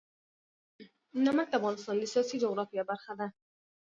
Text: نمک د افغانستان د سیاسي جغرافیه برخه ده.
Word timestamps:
نمک 1.23 1.47
د 1.49 1.53
افغانستان 1.59 1.95
د 1.99 2.03
سیاسي 2.13 2.35
جغرافیه 2.43 2.83
برخه 2.91 3.13
ده. 3.19 3.27